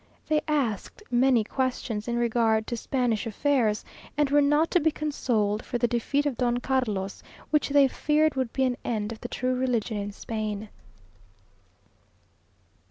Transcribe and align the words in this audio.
They 0.29 0.41
asked 0.47 1.03
many 1.11 1.43
questions 1.43 2.07
in 2.07 2.15
regard 2.17 2.65
to 2.65 2.75
Spanish 2.75 3.27
affairs, 3.27 3.85
and 4.17 4.31
were 4.31 4.41
not 4.41 4.71
to 4.71 4.79
be 4.79 4.89
consoled 4.89 5.63
for 5.63 5.77
the 5.77 5.87
defeat 5.87 6.25
of 6.25 6.39
Don 6.39 6.57
Carlos, 6.57 7.21
which 7.51 7.69
they 7.69 7.87
feared 7.87 8.33
would 8.33 8.51
be 8.51 8.63
an 8.63 8.77
end 8.83 9.11
of 9.11 9.21
the 9.21 9.27
true 9.27 9.53
religion 9.53 9.97
in 9.97 10.11
Spain. 10.11 10.69